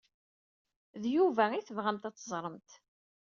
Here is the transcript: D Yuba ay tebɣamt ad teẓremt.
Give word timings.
D 1.01 1.03
Yuba 1.15 1.43
ay 1.51 1.63
tebɣamt 1.63 2.07
ad 2.09 2.15
teẓremt. 2.15 2.69